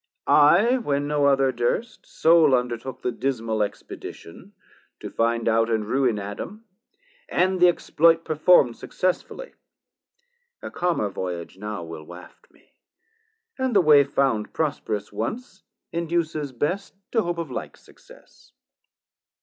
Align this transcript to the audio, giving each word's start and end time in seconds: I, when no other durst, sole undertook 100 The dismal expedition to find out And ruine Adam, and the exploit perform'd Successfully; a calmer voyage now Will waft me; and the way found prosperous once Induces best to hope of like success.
I, 0.25 0.79
when 0.79 1.07
no 1.07 1.27
other 1.27 1.51
durst, 1.51 2.07
sole 2.07 2.55
undertook 2.55 3.03
100 3.03 3.03
The 3.11 3.19
dismal 3.21 3.61
expedition 3.61 4.53
to 4.99 5.11
find 5.11 5.47
out 5.47 5.69
And 5.69 5.85
ruine 5.85 6.17
Adam, 6.17 6.65
and 7.29 7.59
the 7.59 7.67
exploit 7.67 8.25
perform'd 8.25 8.75
Successfully; 8.77 9.53
a 10.59 10.71
calmer 10.71 11.09
voyage 11.11 11.59
now 11.59 11.83
Will 11.83 12.03
waft 12.03 12.49
me; 12.49 12.73
and 13.59 13.75
the 13.75 13.81
way 13.81 14.03
found 14.03 14.53
prosperous 14.53 15.13
once 15.13 15.61
Induces 15.91 16.51
best 16.51 16.95
to 17.11 17.21
hope 17.21 17.37
of 17.37 17.51
like 17.51 17.77
success. 17.77 18.53